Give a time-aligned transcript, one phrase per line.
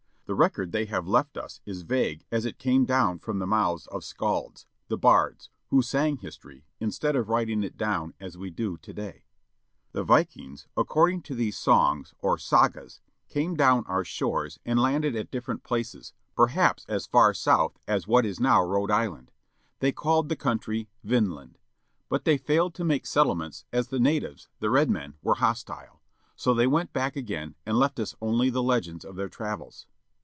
[0.27, 3.85] The record they have left us is vague as it came down from the mouths
[3.87, 8.37] of "skalds" â the bards â who sang history, instead of writing it down as
[8.37, 9.25] we do today.
[9.91, 14.55] The Vikings, according to these songs, or "sagas," came down our shores.
[14.55, 18.07] THE COMING OF THE NORSEMEN and landed at different places, perhaps as far south as
[18.07, 19.31] what is now Rhode Island.
[19.79, 21.57] They called the country Vinland.
[22.07, 26.01] But they failed to make settlements as the natives, the red men, were hostile.
[26.37, 29.87] So they went back again, and left us only the legend of their travels.